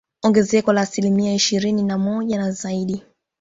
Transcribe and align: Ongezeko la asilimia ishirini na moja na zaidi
Ongezeko 0.23 0.73
la 0.73 0.81
asilimia 0.81 1.33
ishirini 1.33 1.83
na 1.83 1.97
moja 1.97 2.37
na 2.37 2.51
zaidi 2.51 3.03